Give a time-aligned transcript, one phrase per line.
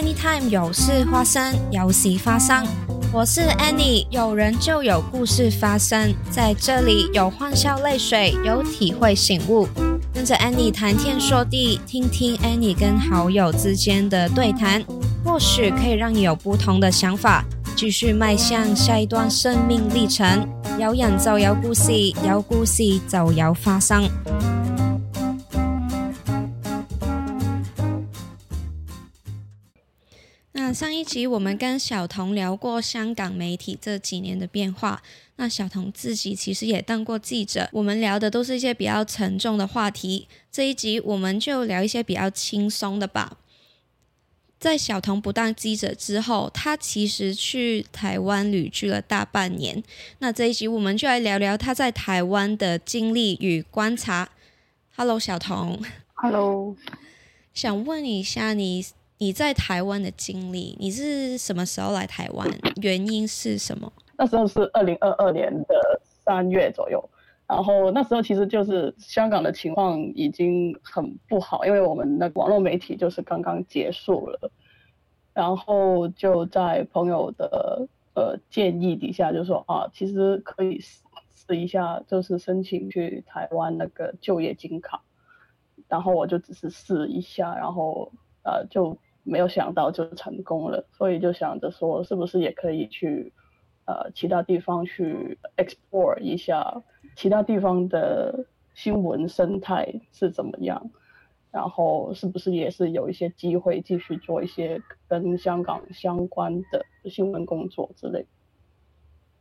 [0.00, 2.66] Anytime 有事发生，有事发生。
[3.12, 9.68] 我是 Annie，有人就有故事发生，在这里有欢笑泪水，有体会醒悟。
[10.14, 14.82] 跟着 Annie 谈天说地，听听 Annie 跟好友之间的对谈，
[15.22, 17.44] 或许可以让你有不同的想法，
[17.76, 20.48] 继续迈向下一段生命历程。
[20.78, 21.92] 有人就有故事，
[22.26, 24.08] 有故事就有发生。
[30.70, 35.02] 那上一集我们跟小童聊过香港媒体这几年的变化，
[35.34, 40.28] 那小童自己其实也当过记者，我们聊的都是一些比较沉重的话题。
[40.52, 43.38] 这一集我们就聊一些比较轻松的吧。
[44.60, 49.82] 在小童不当记者之后，他其实去台湾旅居了大半年。
[50.20, 54.28] 那这一集我们就来聊聊他在台湾的经历与观察。
[54.94, 55.82] Hello，小童。
[56.14, 56.76] Hello，
[57.52, 58.86] 想问一下你。
[59.22, 62.48] 你在台湾的经历，你是什么时候来台湾？
[62.80, 63.92] 原因是什么？
[64.16, 67.06] 那时候是二零二二年的三月左右，
[67.46, 74.50] 然后那时候其实就是香港的情况已经很不好，因为我们的网络媒体就是刚刚结束了，
[75.34, 85.02] 然后就在朋友的呃建议底下，就说啊，其实可以试一下，就是申请去台湾那个就业金卡，
[85.88, 88.10] 然后我就只是试一下，然后
[88.44, 88.96] 呃就。
[89.22, 93.32] 没有想到就成功了，所以就想着说，是不是也可以去
[93.86, 96.82] 呃其他地方去 explore 一下
[97.16, 100.90] 其他地方的新闻生态是怎么样，
[101.50, 108.24] 然后是不是也是有一些机会继续做一些跟香港相关的新闻工作之类，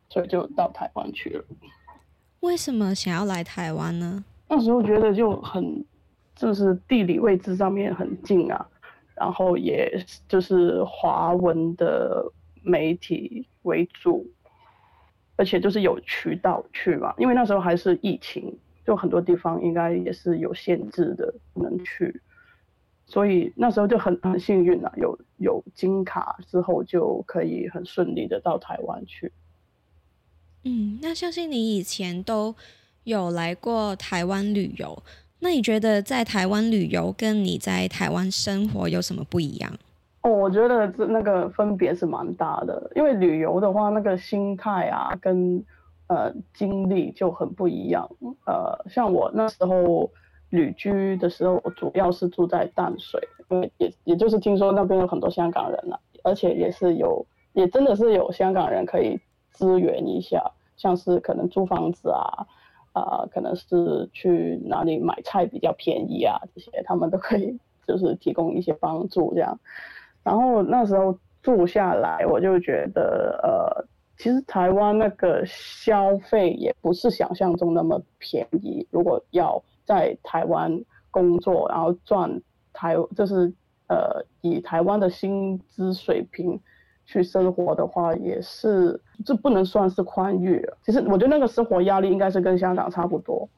[0.09, 1.45] 所以就到台湾去了。
[2.41, 4.23] 为什么想要来台湾呢？
[4.47, 5.85] 那时候觉得就很
[6.35, 8.67] 就是地理位置上面很近啊。
[9.19, 12.25] 然后也就是华文的
[12.63, 14.25] 媒体为主，
[15.35, 22.21] 而且就是有渠道去嘛，因为那时候还是疫情，就很多地方应该也是有限制的不能去，
[23.05, 29.31] 所以那时候就很很幸运啊，有有金卡之后就可以很顺利的到台湾去。
[30.63, 32.55] 嗯，那相信你以前都
[33.03, 35.03] 有来过台湾旅游。
[35.39, 39.71] 那你觉得在台湾旅游跟你在台湾生活有什么不一样？
[40.21, 45.63] 哦，我觉得这那个分别是蛮大的，因为旅游的话，那个心态啊跟
[46.07, 48.09] 呃经历就很不一样。
[48.45, 50.11] 呃，像我那时候
[50.49, 59.17] 旅居的时候，我主要是住在淡水，因为也也就是听说那边有很多香港人啊，而且也是有，也真的是有香港人可以
[59.53, 62.45] 支援一下，像是可能租房子啊。
[63.01, 69.59] 啊，可能是去哪里买菜比较便宜啊，这些他们都可以，就是提供一些帮助这样。
[70.23, 73.85] 然后那时候住下来，我就觉得，呃，
[74.17, 78.85] 其实台湾那个消费也不是想象中那么便宜。
[78.91, 82.41] 如果要在台湾工作，然后赚
[82.73, 83.51] 台，就是
[83.87, 86.59] 呃，以台湾的薪资水平。
[87.11, 90.63] 去生活的话，也是这不能算是宽裕。
[90.85, 93.49] 其实我觉得那个生活压力应该是跟香港差不多，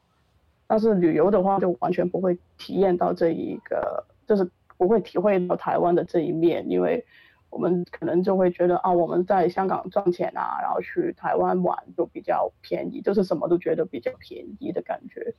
[0.66, 7.04] 但是旅游的话就完全不会体验到这一个，就是不会体会到台湾的这一面，因为
[7.50, 15.34] 我们可能就会觉得啊，我们在香港赚钱啊，然后去台湾玩就比较便宜，就是什么都觉得比较便宜的感觉。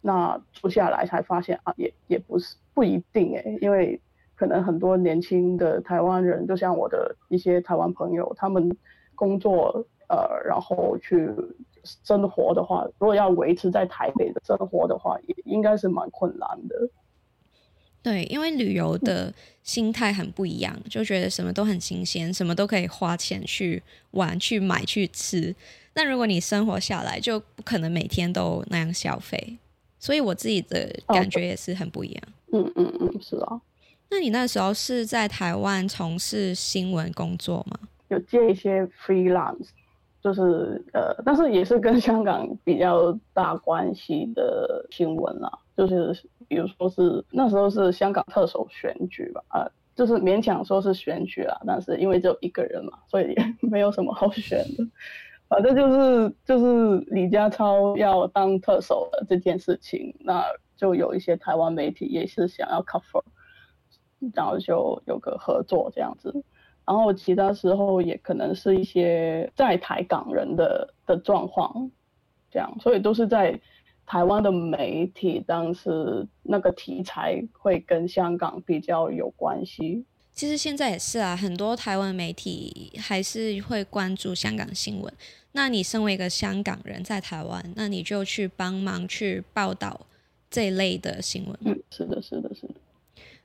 [0.00, 4.00] 那住下来才发现啊，也也不是不一定哎，因为。
[4.38, 8.70] 可能很多年轻的台湾人，就像我的一些台湾朋友，他们
[9.16, 11.28] 工作呃，然后去
[11.82, 16.88] 生活的话，如果要维持在台北的生活的话，也应该是蛮困难的。
[18.00, 19.34] 对，因为旅游的
[19.64, 23.82] 心态很不一样，就觉得什么都很新鲜，什么都可以花钱去
[24.12, 25.52] 玩、去买、去吃。
[25.94, 29.58] 那如果你生活下来，就不可能每天都那样消费。
[29.98, 32.22] 所以我自己的感觉也是很不一样。
[32.52, 33.60] 嗯嗯嗯，是啊。
[34.10, 37.78] 那你那时候是在台湾从事新闻工作吗？
[38.08, 39.68] 有接一些 freelance，
[40.22, 46.10] 就是呃，但是也是跟香港比较大关系的新闻啦，就是
[46.48, 54.86] 比如说是那时候是香港特首选举吧，呃，就是勉强说是选举啦，但是因为只有一个人嘛，所以也 没有什么好选的，
[55.48, 60.42] 反正就是就是李家超要当特首的这件事情，那
[60.78, 63.22] 就有一些台湾媒体也是想要 cover。
[64.34, 66.32] 然后就有个合作这样子，
[66.84, 71.90] 然后其他时候也可能是一些在台港人的的状况，
[72.50, 73.60] 这样，所以都是在
[74.06, 80.04] 台湾的媒体，当时那个题材会跟香港比较有关系。
[80.32, 85.12] 其实现在也是啊，很多台湾媒体还是会关注香港新闻。
[85.52, 90.00] 那你身为一个香港人在台湾，那你就去帮忙去报道
[90.48, 91.58] 这一类的新闻。
[91.64, 92.74] 嗯，是的，是的，是的。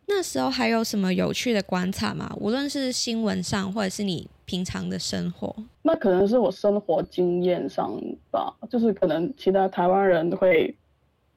[0.05, 2.31] 那时候还有什么有趣的观察吗？
[2.39, 5.55] 无论是新闻上，或者是你平常的生活？
[5.81, 7.91] 那可能是我生活经验上
[8.29, 10.75] 吧，就是可能其他台湾人会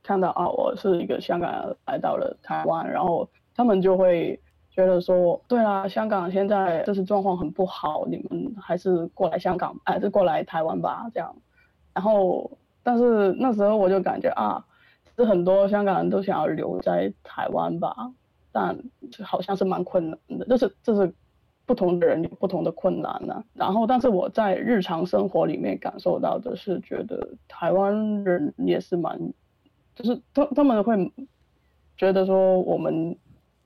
[0.03, 4.39] 看到啊，我是一个香港人来到了台湾，然后他们就会
[4.71, 11.35] 觉得说，对啊，香港现在就是状况很不好，你们还是过来香港，还是过来台湾吧，这样。
[11.95, 12.51] 然后，
[12.83, 14.63] 但是那时候我就感觉啊，
[15.17, 18.13] 是很多香港人都想要留在台湾吧。
[18.59, 18.75] 但
[19.23, 21.13] 好像是蛮困难的，就是就是
[21.67, 23.45] 不同的人有不同的困难呢。
[23.53, 29.21] 然后，但是我在日常生活里面感受到的是，觉得台湾人也是蛮，
[29.95, 31.13] 就是他他们会
[31.99, 33.15] 觉得说我们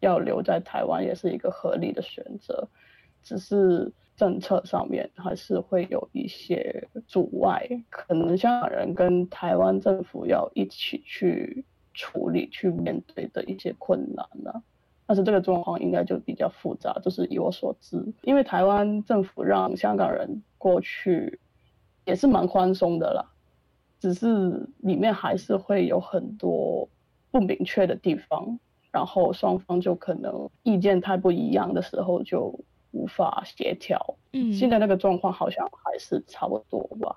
[0.01, 2.67] 要留在台湾也是一个合理的选择，
[3.23, 11.65] 只是政策上面还是会有一些阻碍，可能香港人跟台湾政府要一起去
[11.95, 14.61] 处理、去面对的一些困难呢。
[15.11, 21.41] 但是这个状况应该就比较复杂，就是以我所知，因为台湾政府让香港人过去
[22.05, 23.27] 也是蛮宽松的啦，
[23.99, 26.89] 只是里面还是会有很多
[27.33, 28.61] 不明确的地方，
[28.93, 32.61] 然后双方就可能意见太不一样的时候就
[32.93, 34.15] 无法协调。
[34.33, 37.17] 嗯，现在那个状况好像还是差不多吧。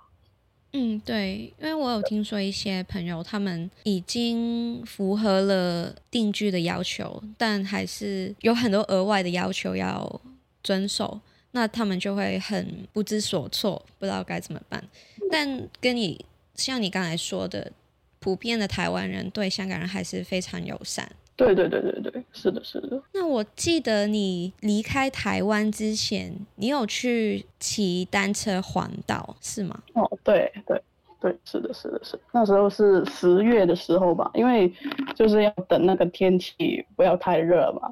[0.75, 10.21] 嗯，对，因为我有听说一些朋友，他们已经符合了定居的要求，但还是有很多额外的要求要
[10.63, 11.21] 遵守，
[11.51, 14.83] 那他们就会很不知所措，不知道该怎么办。
[15.29, 16.25] 但跟你
[16.55, 17.71] 像你刚才说的，
[18.19, 21.11] 普遍的台湾人对香港人还是非常友善。
[21.35, 23.01] 对对对对对，是的，是的。
[23.11, 29.81] 那我记得你离开台湾之前，你有去骑单车环岛是吗？
[29.93, 30.79] 哦，对对
[31.19, 32.19] 对，是的，是的，是。
[32.31, 34.71] 那时候是十月的时候吧，因为
[35.15, 37.91] 就是要等那个天气不要太热嘛。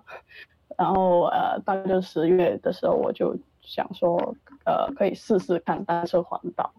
[0.77, 4.35] 然后呃，大概就十月的时候，我就想说，
[4.65, 6.71] 呃，可以试试看单车环岛。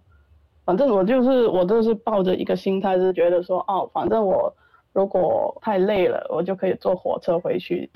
[0.65, 4.55] 反正我就是我就是抱着一个心态，是觉得说，哦，反正我。
[4.95, 7.91] 如果太累了，我就可以坐火车回去，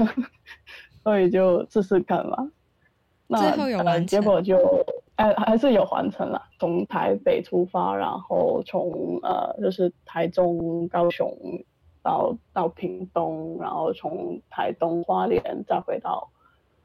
[1.04, 2.50] 所以就试试看嘛。
[3.28, 4.56] 最后有完成，结果就
[5.16, 6.42] 哎还是有完成了。
[6.58, 11.30] 从台北出发，然后从呃就是台中、高雄
[12.02, 16.30] 到到屏东，然后从台东花莲再回到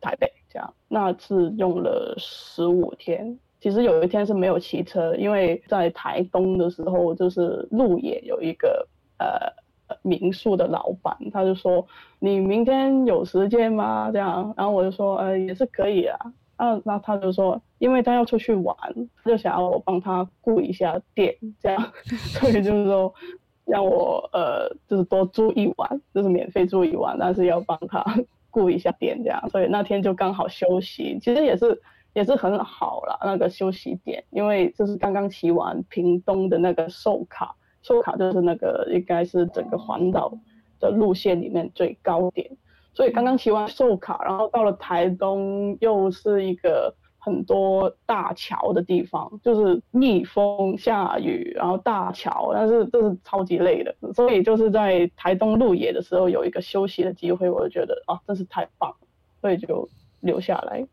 [0.02, 3.40] 台北，这样那次用了十五天。
[3.62, 8.86] 其实有一天是没有骑车，因为在台东的时候就是路野有一个
[9.20, 9.62] 呃。
[10.02, 11.86] 民宿的老板，他就说
[12.20, 16.18] ：“你明天有时间吗？”这样，然后我就说：“呃，也是可以啊。”
[16.58, 18.76] 啊，那他就说：“因为他要出去玩，
[19.26, 21.92] 就想要我帮他顾一下店，这样，
[22.40, 23.12] 所以就是说
[23.66, 28.06] 让我呃，就是多住一晚，就是免费住一晚，但是要帮他
[28.52, 29.50] 顾一下店，这样。
[29.50, 31.82] 所以那天就刚好休息，其实也是
[32.14, 37.56] 也是很好了那个休息点，因为就是刚刚骑完屏东的那个寿卡。
[37.82, 40.32] 寿卡就是那个应该是整个环岛
[40.80, 42.50] 的路线里面最高点，
[42.94, 59.08] 所以刚刚骑完寿卡，然后到了台东又是一个很多大桥的地方，就是逆风下雨，然后大桥，但是这是超级累的，所以就是在台东路野的时候有一个休息的机会，我就觉得啊，真是太棒了，
[59.40, 59.88] 所以就
[60.22, 60.86] 留下来，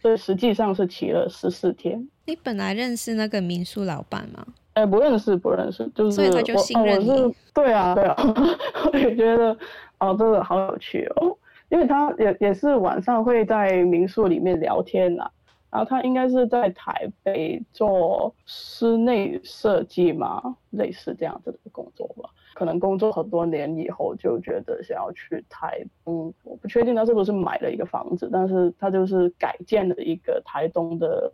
[0.00, 2.08] 所以实际上是骑了十四天。
[2.24, 4.46] 你本来认识那个民宿老板吗？
[4.76, 6.36] 哎，不认识，不认识，就是我，
[6.82, 8.14] 我是对啊，对啊，
[8.92, 9.56] 我也觉得，
[10.00, 11.34] 哦，真的好有趣哦，
[11.70, 15.30] 因为他也也是晚上会在民宿里面聊天啊，
[15.70, 31.32] 然后他应该是在台北做室内设计嘛，类似这样子的工作吧，可能工作很多年以后就觉得想要去台东，我不确定他是不是买了一个房子，但是他就是改建了一个台东的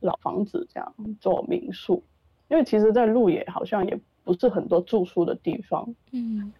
[0.00, 2.02] 老房子，这样做民宿。
[2.52, 5.94] 因为其实，在路野好像也不是很多住宿的地方。
[6.10, 6.52] 嗯，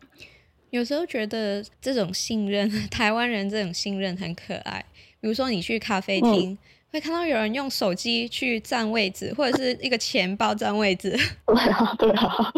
[0.71, 4.83] 有时候觉得这种信任， 台湾人这种信任很可爱。
[5.21, 6.57] 比如说，你去咖啡厅，
[6.91, 11.11] 会看到有人用手机去占位置，或者是一个钱包占位置。
[11.47, 12.53] 对啊， 对啊，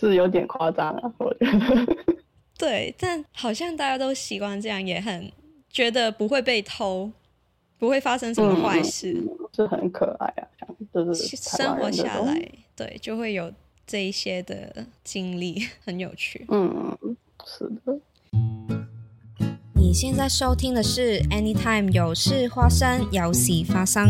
[0.00, 1.86] 是有点夸张啊，我觉得。
[2.56, 5.30] 对，但好像大家都习惯这样，也很
[5.68, 7.12] 觉得不会被偷，
[7.78, 9.22] 不会发生什么坏事。
[9.54, 13.52] 是很可爱啊，这样就是生活下来，对，就会有
[13.86, 16.46] 这一些的经历， 很有趣。
[16.48, 16.96] 嗯，
[17.46, 17.98] 是的。
[19.78, 24.08] 你你现在收听的是 Anytime 有事花生，有喜发生。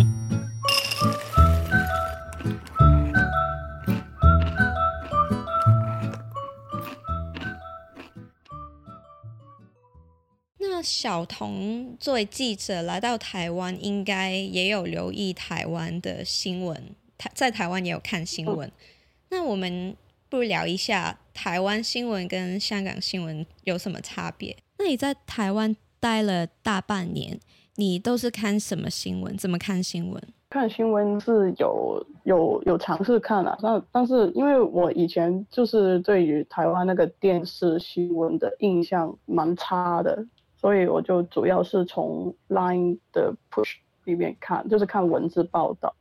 [10.82, 18.70] 小童作为记者来到台湾，应该也有留意台湾的新闻，台在台湾也有看新闻。
[19.30, 19.96] 那我们
[20.28, 24.56] 不如聊一下台湾新闻跟香港新闻有什么差别？
[24.78, 27.38] 那你在台湾待了大半年，
[27.76, 29.36] 你都是看什么新闻？
[29.36, 30.22] 怎么看新闻？
[30.50, 40.26] 看新闻是有有有尝试看啊，但但是因为我以前就是对于台湾那个电视新闻的印象蛮差的，
[40.62, 45.95] 所以我就主要是从 Line 的 Push 里面看，就是看文字报道。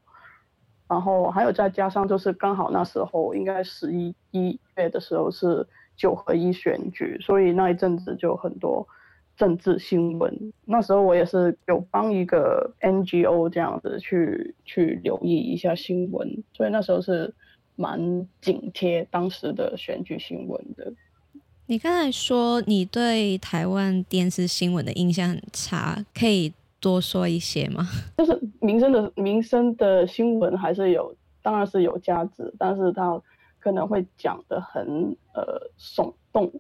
[0.88, 5.66] 然后还有再加上就是刚好那时候应该十一一月的时候是
[5.96, 8.88] 九合一选举，所以那一阵子就很多
[9.36, 10.54] 政治新闻。
[10.66, 17.34] 那时候我也是有帮一个 NGO 这样子去去留意一下新闻，所以那时候是
[17.76, 20.94] 蛮紧贴当时的选举新闻的。
[21.72, 26.52] 你刚才说你对台湾电视新闻的印象很差，可以？
[26.82, 27.88] 多说一些吗？
[28.18, 33.22] 就是民生的民生的新闻还是有，当然是有价值，但是它
[33.60, 36.52] 可能会讲的很呃耸动，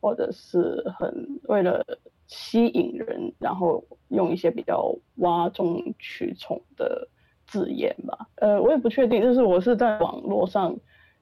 [0.00, 1.86] 或者是很为了
[2.26, 7.06] 吸引人，然后用一些比较哗众取宠的
[7.46, 8.26] 字眼吧。
[8.36, 10.74] 呃，我也不确定，就是我是在网络上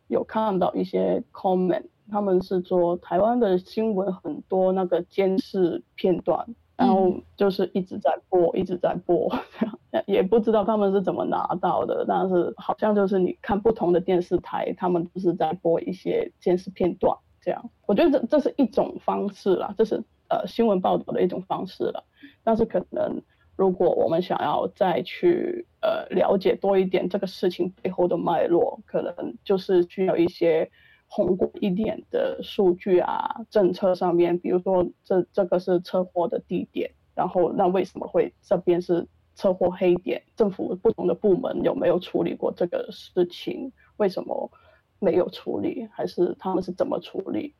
[0.08, 6.46] 有看到一些 comment，他们是说台湾的新闻很多那个监视片段。
[6.78, 9.28] 然后就是一直在播，一直在播，
[10.06, 22.04] 也不知道他们是怎么拿到的，但是好像就是你看不同的电视台，他们都是在播一些监视片段，这样，我觉得这这是一种方式啦，这是呃新闻报道的一种方式了。
[22.44, 23.20] 但是可能
[23.58, 30.70] 如果我们想要再去呃了解多一点这个事情背后的脉络，可能就是需要一些。
[31.10, 40.22] 宏观一点的数据啊，政策上面，比如说这这个是车祸的地点，然后那为什么会这边是车祸黑点？
[40.36, 43.72] 政府不同的部门有没有处理过这个事情？
[43.96, 44.50] 为什么
[44.98, 45.88] 没有处理？
[45.90, 47.54] 还是他们是怎么处理？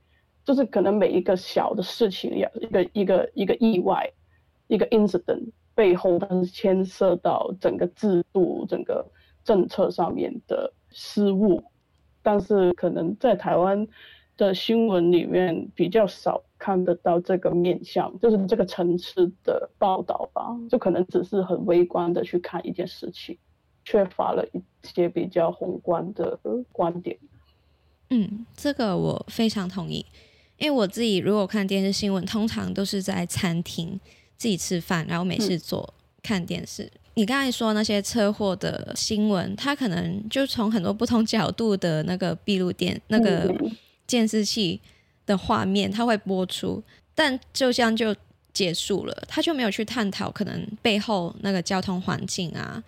[0.45, 4.13] 就是可能每一个小的事情，一个一个一个意外，
[4.67, 9.07] 一个 incident 背后，它是牵涉到整个制度、整个
[9.45, 11.63] 政策上面的失误。
[12.21, 13.87] 但是可能在台湾
[14.37, 23.39] 的新闻里面比较少看得到这个面向，就是这个层次的报道吧，就可能只是很微观的去看一件事情，
[23.85, 26.37] 缺乏了一些比较宏观的
[26.73, 27.17] 观点。
[28.11, 30.05] 嗯，这个我非常同意，
[30.59, 34.01] 因为我自己如果看电视新闻，通常都是在餐厅
[34.39, 35.93] 自己吃饭，然后没事做
[36.23, 36.91] 看电视。
[37.15, 43.53] 你刚才说那些车祸的新闻，它可能就从很多不同角度的那个闭路电、那个
[44.07, 44.81] 监视器
[45.27, 46.81] 的画面，它会播出，
[47.17, 48.15] 但就这样就
[48.53, 52.81] 结束了，他就没有去探讨可能背后那个交通环境啊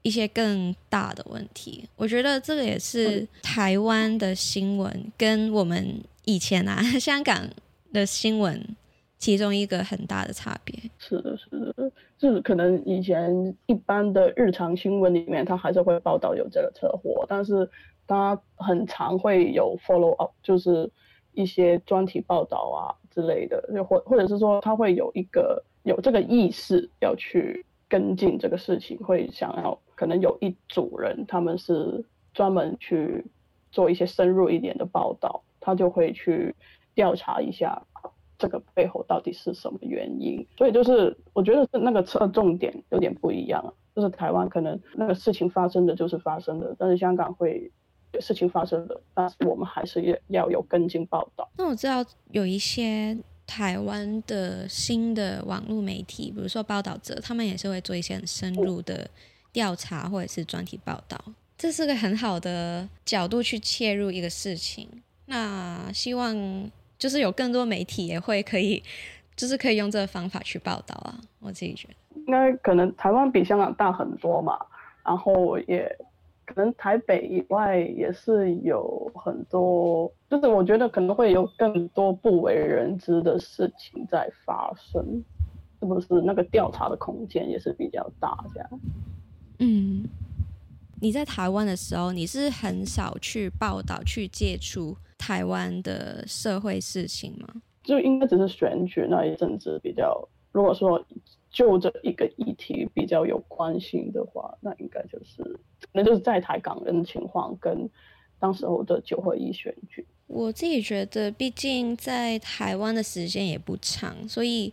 [0.00, 1.86] 一些更大的问题。
[1.96, 7.46] 我觉得这个也是台湾的新闻跟我们以前啊 香港
[7.92, 8.76] 的新闻。
[9.24, 17.66] 其中一个很大的差别是的，是的，就是可能以前一般的日常新闻里面，它还是会报道有这个车祸，但是
[18.06, 20.90] 它很常会有 follow up，就是
[21.32, 32.04] 一些专题报道啊之类的，就或或者是说，他会有一个有这个意识要去跟进这个事情，会想要可能有一组人，他们是
[32.34, 33.24] 专门去
[33.72, 36.54] 做一些深入一点的报道，他就会去
[36.94, 37.82] 调查一下。
[38.44, 40.46] 这个背后到底是什么原因？
[40.58, 47.72] 所以就是我觉得是那个侧重点有点不一样，就是台湾可能那个事情发生的就是发生的，但是香港会
[48.20, 51.48] 事情发生的，但是我们还是要要有跟进报道。
[51.56, 59.08] 那我知道有一些台湾的新的网络媒体，比如说报道者，他们也是会做一些很深入的
[59.52, 61.18] 调查或者是专题报道，
[61.56, 64.86] 这是个很好的角度去切入一个事情。
[65.24, 66.70] 那希望。
[67.04, 68.82] 就是有更多媒体也会可以，
[69.36, 71.20] 就是可以用这个方法去报道啊。
[71.38, 74.58] 我自己觉得，应该可能台湾比香港大很多嘛，
[75.04, 75.86] 然后也
[76.46, 85.22] 可能台北以外也是有很多，就是我觉得可能会有更多不为人知的事情在发生，
[85.80, 86.22] 是不是？
[86.22, 88.70] 那个调查的空间也是比较大，这样。
[89.58, 90.08] 嗯，
[91.02, 94.96] 你在台湾的时候，你是很少去报道、去接触。
[95.24, 97.62] 台湾的社会事情吗？
[97.82, 101.02] 就应该只是选举那一阵子比较如果说
[101.50, 105.42] 就这一个议题比较有关心的话，那应该就是
[105.80, 107.88] 可能就是在台港人情况跟
[108.38, 110.06] 当时候的九合一选举。
[110.26, 114.72] 我自己觉得，毕竟在台湾的时间也不长，所以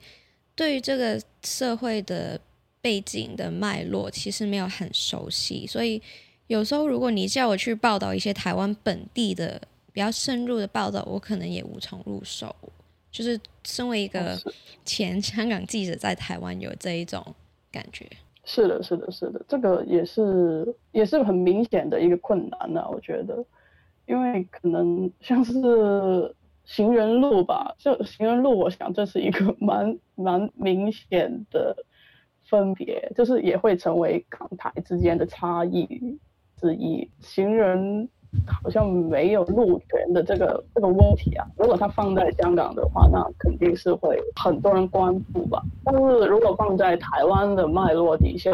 [0.55, 2.39] 对于这个社会的
[2.81, 5.65] 背景的脉络，其实没有很熟悉。
[5.65, 6.01] 所以
[6.47, 12.55] 有时候，如果你叫我去报道一些台湾本地的比较深入的报道，我可能也无从入手。
[13.11, 14.37] 就是身为一个
[14.85, 17.21] 前 香港记者，在台湾有这一种
[17.71, 18.05] 感觉。
[18.43, 23.45] 是的，是的，是的，这个也是也是很明显的一个困难呢，我觉得。
[24.07, 31.75] 因为可能像是行人路吧，就行人路，我想这是一个蛮蛮明显的
[32.45, 35.87] 分别，就是也会成为港台之间的差异
[36.59, 37.09] 之一。
[37.21, 38.09] 行人
[38.47, 45.61] 好像没有路权的这个这个问题啊，如果它放在香港的话，那肯定是会很多人关注吧。
[45.83, 48.51] 但是如果放在台湾的脉络底下，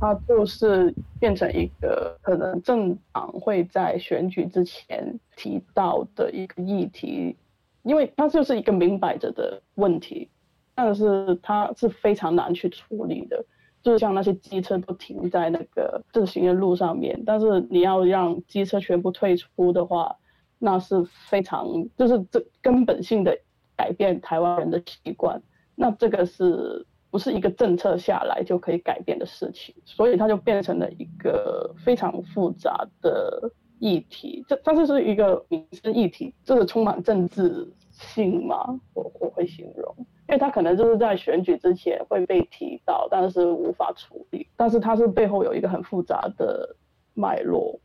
[0.00, 7.36] 它就是变成一个可能政党会在选举之前提到的一个议题，
[7.84, 10.28] 因为它就是一个明摆着的问题，
[10.74, 13.44] 但是它是非常难去处理的。
[13.84, 20.16] 就像那些机车都停在那个自行的路上面，但是你要让机车全部退出的话，
[20.58, 23.38] 那是非常就是这根本性的
[23.76, 25.40] 改变台湾人的习惯，
[25.76, 26.84] 那这个是。
[27.14, 34.44] 不是一个政策下来就可以改变的事情，所以它就变成了一个非常复杂的议题。
[34.48, 38.80] 这但是是一个民生议题，这个充满政治性嘛？
[38.94, 39.94] 我我会形容，
[40.28, 44.46] 因为他可能就是在选举之前会被提到，但是无法处理。
[44.56, 46.76] 但是他是背后有一个很复杂的
[47.14, 47.78] 脉络。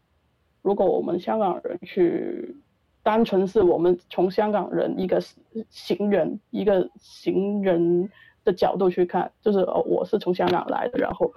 [0.62, 2.56] 如果我们香港人去，
[3.04, 5.22] 单纯是我们从香港人一个
[5.70, 8.10] 行人一个行人。
[8.46, 11.30] 的角度去看，就是哦，我是从香港来的，然后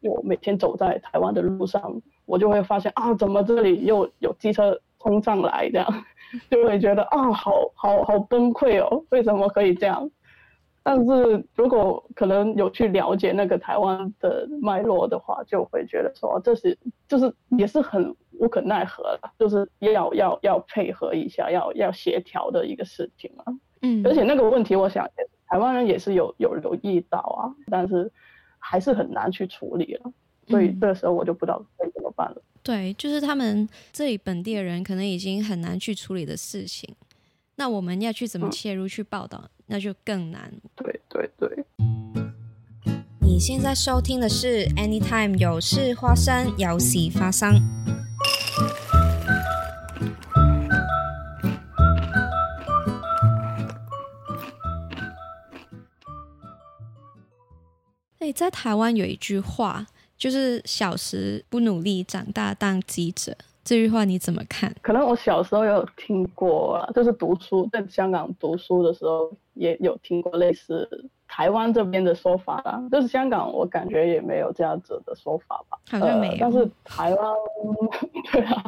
[0.00, 6.04] 我每天走在台湾的路上，我就会发现啊，怎么这里又有机车冲上来，这样
[6.50, 10.10] 就会觉得啊，好好好崩溃哦，为什么可以这样？
[10.86, 23.52] 但是如果可能有去了解那个台湾的脉络的话，就会觉得说这是就是也是很无可奈何了，就是要要要配合一下，要要协调的一个事情啊。
[23.82, 25.04] 嗯，而且那个问题，我想。
[25.48, 28.10] 台湾人也是有有留意到啊，但是
[28.58, 30.12] 还是很难去处理了，
[30.48, 32.42] 所以这个时候我就不知道该怎么办了。
[32.64, 36.92] 对，就是他们这里本地的人可能已经很难去处理的事情，
[37.54, 40.52] 那我们要去怎么切入去报道，那就更难。
[40.74, 41.64] 对对对。
[43.20, 47.60] 你现在收听的是 Anytime 有事花生，有事发生。
[58.34, 59.86] 在台湾有一句话，
[60.18, 63.34] 就是“小时不努力，长大当记者”。
[63.64, 64.74] 这句话你怎么看？
[64.82, 72.80] 可能我小时候有听过，就是读书在香港读书的时候也有听过类似台湾这边的说法啦。
[72.90, 75.78] 就是香港，我感觉也没有这样子的说法吧。
[75.90, 76.36] 好像没有。
[76.38, 77.34] 但是台湾，
[78.32, 78.64] 对啊，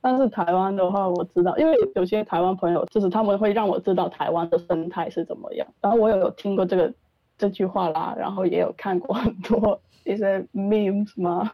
[0.00, 5.66] 但是台湾的话，我知道，因为有些台湾朋友，就是他们会让我知道台湾的生态是怎么样。
[5.80, 6.94] 然后我有听过这个。
[7.38, 11.52] 这句话啦，然后也有看过很多一些 memes 嘛？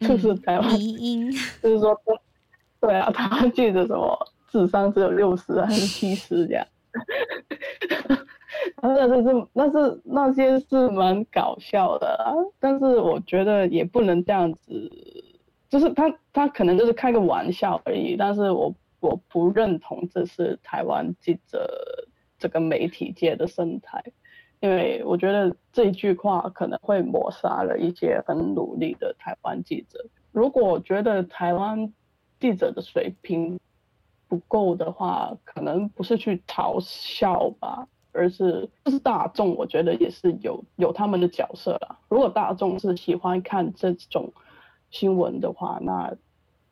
[0.00, 0.70] 就是台湾，
[1.60, 2.00] 就是说，
[2.80, 4.16] 对啊，台湾记者什么
[4.48, 6.64] 智商只有六十还是七十这样，
[8.86, 14.92] 那是是那是那些是蛮搞笑的啦，但是我觉得也不能这样子，
[15.70, 22.06] 就是他他可能就是开个玩笑而已，但是我我不认同这是台湾记者
[22.38, 24.04] 这个媒体界的生态。
[24.60, 30.06] 因为我觉得这一句话可能会抹杀了一些很努力的台湾记者。
[30.32, 31.92] 如果觉得台湾
[32.40, 33.60] 记者的水平
[34.26, 41.98] 不够的话，可能不是去嘲笑吧，而是就是大众，我觉得也是有有他们的角色啦。
[42.08, 44.32] 如果大众是喜欢看这种
[44.90, 46.16] 新闻的话，那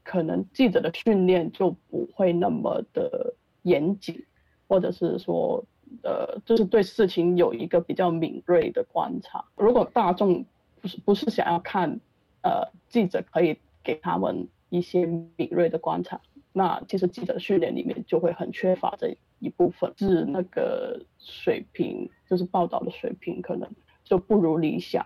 [0.03, 4.25] 可能记者的训练就不会那么的严谨，
[4.67, 5.65] 或者是说。
[6.03, 9.45] 呃，就是对事情有一个比较敏锐的观察。
[9.57, 10.43] 如果大众
[10.81, 12.01] 不是不是想要看，
[12.41, 16.19] 呃，记者可以给他们一些敏锐的观察，
[16.55, 23.69] 那其实记者训练里面就会很缺乏这一部分，是那个水平，就是报道的水平可能
[24.05, 25.05] 就不如理想。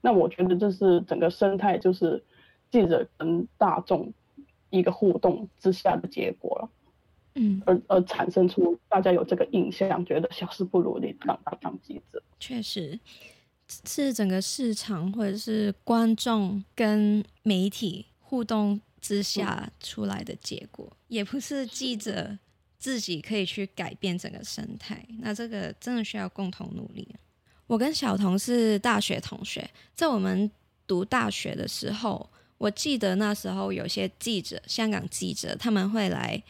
[0.00, 2.22] 那我觉得这是整个生态，就是
[2.70, 4.12] 记者跟大众
[4.70, 6.68] 一个互动之下的结果了。
[7.36, 12.20] 嗯，而而产生出大家有这个印象，觉得小事不如你，让他当记者。
[12.40, 12.98] 确实，
[13.68, 22.38] 是整个市场或者是观众跟媒体互动之下出来的结果，也不是记者
[22.78, 25.04] 自己可以去改变整个生态。
[25.20, 27.08] 那这个真的需要共同努力。
[27.66, 30.50] 我跟小童是大学同学，在我们
[30.86, 36.40] 读大学的时候，我记得那时候有些记者，香港记者他们会来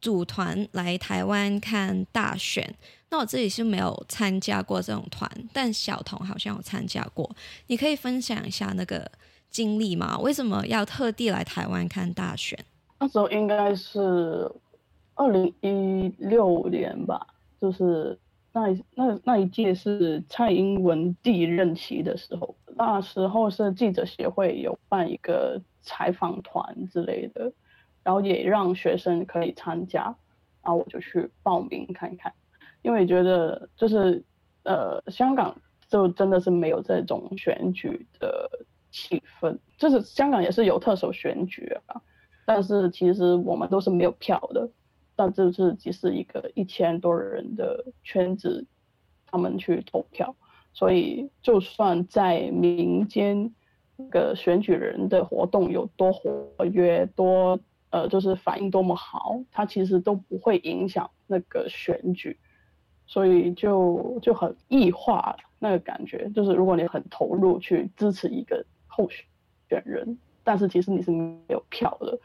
[0.00, 2.74] 组团来台湾看大选。
[3.08, 7.30] 那我自己是没有参加过这种团，但小童好像有参加过。
[7.68, 9.08] 你可以分享一下那个
[9.48, 10.18] 经历吗？
[10.18, 12.58] 为什么要特地来台湾看大选？
[12.98, 14.50] 那时候应该是
[15.16, 17.26] 二零一六年吧，
[17.60, 18.18] 就是
[18.52, 27.52] 那那那一届是蔡英文第一任期的时候，那时候是记者协会有办一个采访团之类的，
[28.04, 30.04] 然后也让学生可以参加，
[30.62, 32.32] 然后我就去报名看看。
[32.82, 34.22] 因为觉得就是，
[34.62, 35.56] 呃，香港
[35.88, 38.48] 就真的是没有这种选举的
[38.92, 42.00] 气氛，就是香港也是有特首选举啊，
[42.44, 44.68] 但是其实我们都是没有票的，
[45.16, 48.66] 但这是只是一个一千多人的圈子，
[49.26, 50.36] 他们去投票，
[50.72, 53.52] 所以就算在民间，
[53.96, 57.58] 那个选举人的活动有多活跃，多
[57.90, 62.38] 呃就是反应多么好，它其实都不会影响那个选举。
[63.08, 72.18] 所以就就很异化那个感觉，就是如果你很投入去支持一个候选人，但是其实你是没有票的，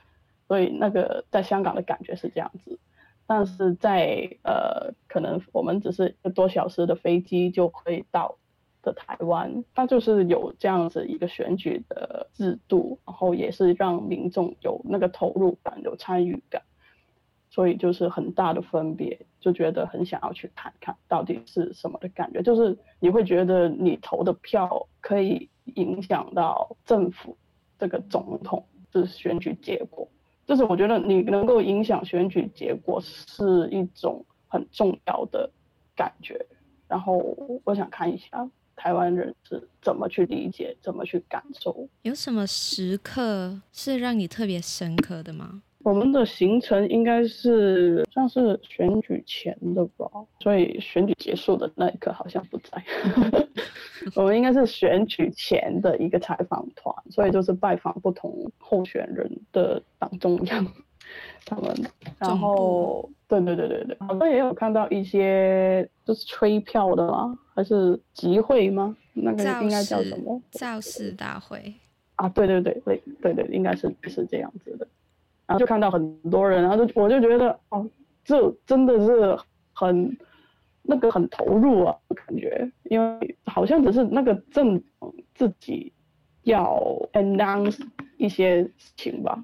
[0.51, 2.77] 所以那个在香港的感觉是这样子，
[3.25, 8.37] 但是在呃可能我们只是一个多小时的飞机就可以到
[8.81, 16.63] 的台湾，它就是有这样子一个选举的制度，然后也是让民众有那个投入感、有参与感。
[17.49, 22.41] 所以就是很大的分别，就觉得很想要去看看到底是什么的感觉。
[22.41, 27.37] 就是你会觉得你投的票可以影响到政府
[27.79, 30.10] 这个总统的选举结果。
[30.51, 35.49] 就是我觉得你能够影响选举结果是一种很重要的
[35.95, 36.45] 感觉。
[36.89, 37.17] 然后
[37.63, 41.87] 我想看一下台湾人是怎么去理解、怎么去感受。
[42.01, 45.61] 有什么时刻是让你特别深刻的吗？
[45.83, 50.05] 我们的行程应该是像是选举前的吧，
[50.41, 52.83] 所以选举结束的那一刻好像不在。
[54.15, 60.65] 我们应该是选举前的一个采访团，所以就是拜访不同候选人的党中央，
[61.45, 61.73] 他们。
[62.17, 67.37] 然后，对对对对对，好像也有看到一些就是吹票的啦？
[67.53, 68.95] 还是集会吗？
[69.13, 70.41] 那个应该叫什么？
[70.51, 71.73] 造势大会。
[72.15, 74.87] 啊，对对对对对对，应该是是这样子的。
[75.47, 77.85] 然后就看到很多人，然后就我就觉得哦，
[78.23, 79.37] 这真的是
[79.73, 80.17] 很
[80.81, 84.81] 那个很投入啊，感觉，因为好像只是那个政
[85.33, 85.91] 自己
[86.43, 86.79] 要
[87.13, 87.79] announce
[88.17, 89.43] 一些事情吧，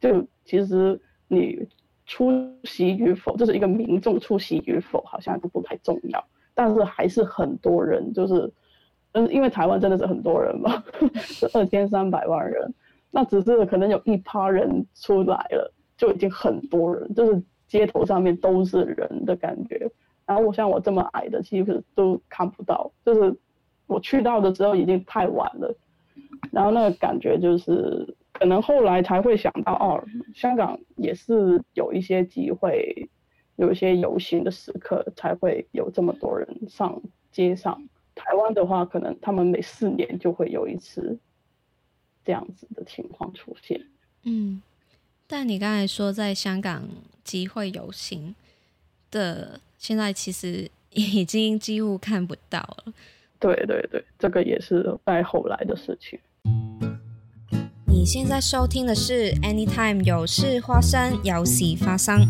[0.00, 1.66] 就其实你
[2.04, 2.30] 出
[2.64, 8.52] 席与否，就是一个民众出席与否，好像都不太重要，但是还是很多人，就是
[9.12, 12.72] 嗯，因为台湾真的是很多人嘛，是二千三百万人。
[13.10, 19.90] 那只是可能有一趴人出来了，就已经很多人，就是街头上面都是人的感觉。
[20.26, 23.34] 然后我像我这么矮的，其实都看不到，就是
[23.86, 25.74] 我去到的时候已经太晚了。
[26.50, 33.08] 然后那个感觉就是，可能后来才会想到，哦，香港也是有一些机会，
[33.56, 37.00] 有一些游行的时刻才会有这么多人上
[37.32, 37.88] 街上。
[38.14, 41.18] 台湾的话，可能他们每四年就会有一次。
[42.24, 43.80] 这样子的情况出现，
[44.24, 44.60] 嗯，
[45.28, 46.88] 但你刚才说在香港
[47.22, 48.34] 机会游行
[49.10, 52.92] 的，现在其实已经几乎看不到了。
[53.38, 56.18] 对对对，这个也是在后来的事情。
[57.86, 62.26] 你现在收听的是 Anytime 有事发生，有事发生。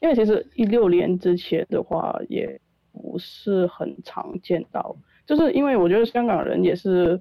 [0.00, 2.60] 因为其实一六年之前的话，也
[2.92, 7.20] 不是很常见到，就是因为我觉得香港人也是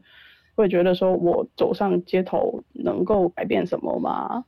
[0.55, 4.45] 会觉得说，我走上街头能够改变什么吗？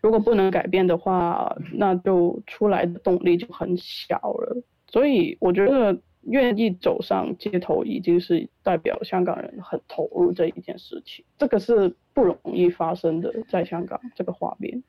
[0.00, 4.62] 如果不能改变的话，那就出来的动力就很小了。
[4.88, 14.82] 所以我觉得愿意走上街头，已经是代表香港人很投入这一件事情，这个是不容易发生的，在香港这个画面。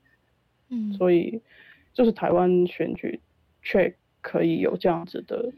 [0.70, 1.42] 嗯，所以。
[1.94, 3.20] 就是台湾选举，
[3.64, 5.52] 却可以有这样子的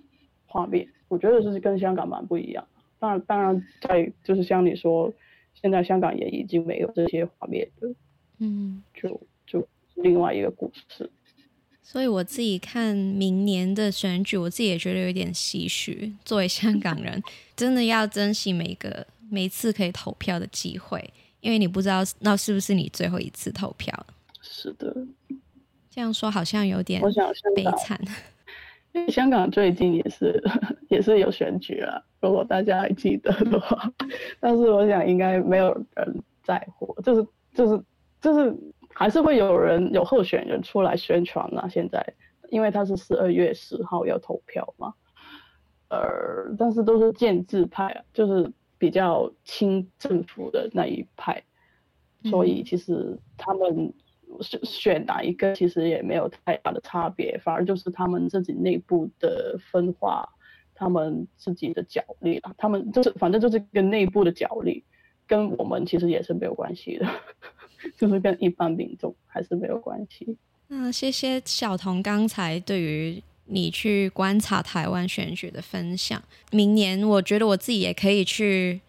[0.49, 2.67] 画面，我觉得是跟香港蛮不一样。
[2.99, 5.13] 当然，当然，在就是像你说，
[5.53, 7.93] 现在香港也已经没有这些画面了。
[8.39, 11.09] 嗯，就就另外一个故事。
[11.81, 16.13] 所以我自己看明年的选举，我自己也觉得有点唏嘘。
[16.25, 17.21] 作为香港人，
[17.55, 24.05] 真的要珍惜每个每次可以投票的机会，因为你不知道那是不是你最后一次投票。
[24.41, 24.95] 是的，
[25.89, 27.01] 这样说好像有点
[27.55, 27.99] 悲惨。
[28.93, 30.41] 因为香港最近也是
[30.89, 33.91] 也是有选举了，如果大家还记得的话，
[34.39, 37.83] 但是我想应该没有人在乎，就是就是
[38.21, 38.55] 就是。
[38.91, 41.69] 还是会有人有候选人出来宣传啊。
[41.69, 42.05] 现在，
[42.49, 44.93] 因为他是十二月十号要投票嘛，
[45.89, 51.41] 呃，但是都是建制派，就是比较亲政府的那一派，
[52.25, 53.93] 所以其实他们
[54.41, 60.27] 选选哪一个其实也没有太大的差别，反而就是他们自己内部的分化，
[60.75, 64.83] 他们自己的角力了，他们就是反正就是跟内部的角力，
[65.27, 67.07] 跟我们其实也是没有关系的。
[67.97, 70.37] 就是跟一般民众还是没有关系。
[70.67, 76.21] 那谢谢小童刚才对于你去观察台湾选举的分享。
[76.51, 78.81] 明年我觉得我自己也可以去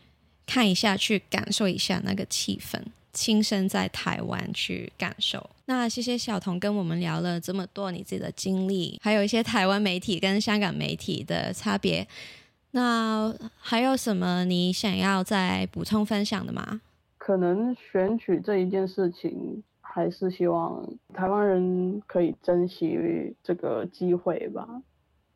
[0.44, 5.48] 看一下，去感受一下那个气氛，亲身在台湾去感受。
[5.66, 12.06] 那谢谢小童跟我们聊了这么多你自己的经历，还有一些台湾媒体跟香港媒体的差别。
[12.72, 16.80] 那还有什么你想要再补充分享的吗？
[17.18, 24.66] 可能选举这一件事情，还是希望台湾人可以珍惜这个机会吧。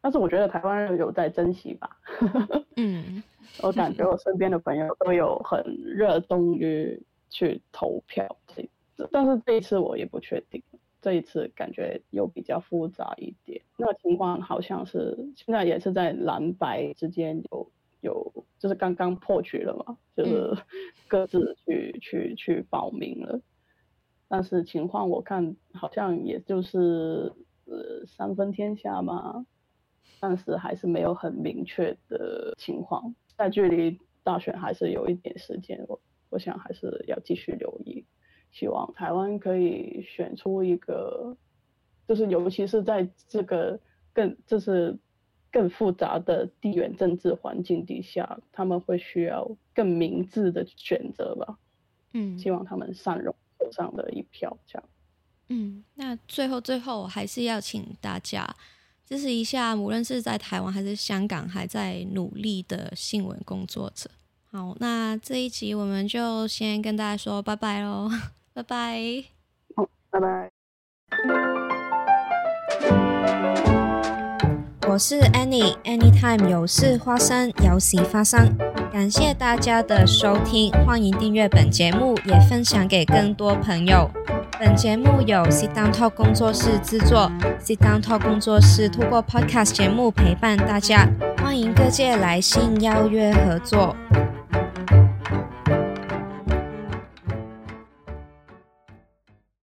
[0.01, 1.91] 但是我觉得台湾人有在珍惜吧。
[2.77, 3.23] 嗯，
[3.63, 7.01] 我感觉我身边的朋友都有很热衷于
[7.35, 8.25] 去投票。
[8.97, 10.63] 这但是这一次我也不确定，
[11.03, 13.61] 这一次感觉又比较复杂一点。
[13.77, 17.71] 那个情况好像是现在也是在蓝白之间有。
[18.01, 20.55] 有就是刚刚破局了嘛，就是
[21.09, 23.41] 各自去去去报名了，
[24.29, 27.33] 但是情况我看好像也就是
[27.65, 29.47] 呃三分天下嘛，
[30.21, 35.99] 但是还是没有很明确的情况，在距离大选还是有一点时间，我
[36.35, 38.05] 我想还是要继续留意，
[38.53, 41.37] 希望台湾可以选出一个，
[42.07, 43.81] 就是尤其是在这个
[44.13, 44.99] 更就是。
[45.55, 51.57] 更复杂的地缘政治环境底下，他们会需要更明智的选择吧。
[52.13, 54.89] 嗯，希望他们善用手上的一票，这样。
[55.51, 58.45] 嗯，那最后最后还是要请大家
[59.05, 64.11] 支持一下，无论是在台湾还是香港还在努力的新闻工作者。
[64.57, 68.09] 好，那这一集我们就先跟大家说拜拜喽，
[68.55, 69.25] 拜拜。
[69.75, 70.49] 好，拜拜。
[74.89, 78.57] 我是 Annie，Anytime 有事花生，有事发生。
[78.93, 84.09] 感谢大家的收听，欢迎订阅本节目，也分享给更多朋友。
[84.61, 87.29] 本节目由 Sit Down Talk 工作室制作
[87.61, 93.97] ，Sit Down Talk 工作室通过 Podcast 节目陪伴大家，欢迎各界来信邀约合作。